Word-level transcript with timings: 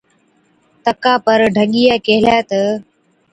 تڪا 0.83 1.13
پر 1.25 1.39
ڍڳِيئَي 1.55 1.95
ڪيهلَي 2.05 2.37
تہ، 2.49 2.61